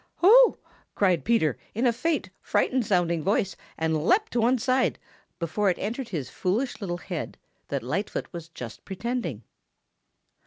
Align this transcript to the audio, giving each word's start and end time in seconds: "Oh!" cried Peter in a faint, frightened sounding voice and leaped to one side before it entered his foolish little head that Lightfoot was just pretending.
"Oh!" 0.23 0.57
cried 0.95 1.23
Peter 1.23 1.59
in 1.75 1.85
a 1.85 1.93
faint, 1.93 2.31
frightened 2.41 2.87
sounding 2.87 3.21
voice 3.21 3.55
and 3.77 4.03
leaped 4.03 4.31
to 4.31 4.41
one 4.41 4.57
side 4.57 4.97
before 5.37 5.69
it 5.69 5.77
entered 5.77 6.09
his 6.09 6.27
foolish 6.31 6.81
little 6.81 6.97
head 6.97 7.37
that 7.67 7.83
Lightfoot 7.83 8.25
was 8.33 8.49
just 8.49 8.83
pretending. 8.83 9.43